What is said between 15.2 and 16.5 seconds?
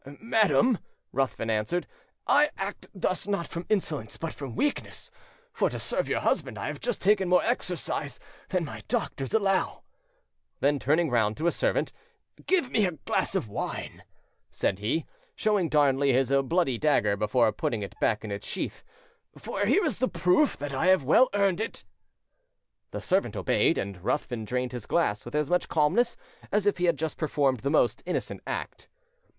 showing Darnley his